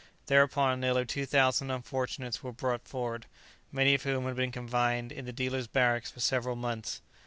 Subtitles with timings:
[0.25, 3.27] Thereupon nearly two thousand unfortunates were brought forward,
[3.71, 7.03] many of whom had been confined in the dealer's barracks for several months.